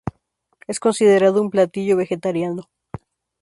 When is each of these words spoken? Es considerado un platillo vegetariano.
Es 0.65 0.79
considerado 0.79 1.39
un 1.43 1.51
platillo 1.51 1.95
vegetariano. 1.95 2.63